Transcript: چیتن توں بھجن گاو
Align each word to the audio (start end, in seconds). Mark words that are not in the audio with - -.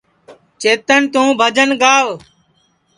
چیتن 0.61 1.01
توں 1.13 1.29
بھجن 1.39 1.69
گاو 1.81 2.07